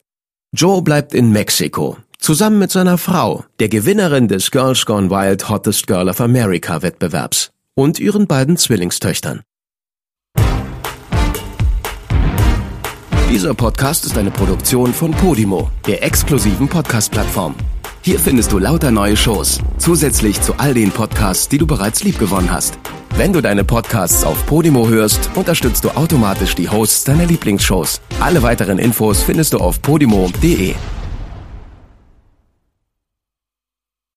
[0.52, 5.88] Joe bleibt in Mexiko, zusammen mit seiner Frau, der Gewinnerin des Girls Gone Wild Hottest
[5.88, 9.44] Girl of America Wettbewerbs und ihren beiden Zwillingstöchtern.
[13.36, 17.54] Dieser Podcast ist eine Produktion von Podimo, der exklusiven Podcast-Plattform.
[18.02, 22.50] Hier findest du lauter neue Shows, zusätzlich zu all den Podcasts, die du bereits liebgewonnen
[22.50, 22.80] hast.
[23.18, 28.00] Wenn du deine Podcasts auf Podimo hörst, unterstützt du automatisch die Hosts deiner Lieblingsshows.
[28.22, 30.74] Alle weiteren Infos findest du auf podimo.de.